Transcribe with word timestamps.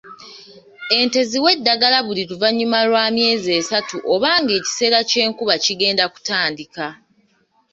Ente 0.99 1.19
ziwe 1.29 1.49
eddagala 1.55 1.97
buli 2.07 2.23
luvannyuma 2.29 2.79
lwa 2.89 3.05
myezi 3.15 3.49
esatu 3.59 3.95
oba 4.13 4.29
nga 4.41 4.51
ekiseera 4.59 4.99
ky’enkuba 5.09 5.55
kigenda 5.63 6.05
kutandika. 6.13 6.85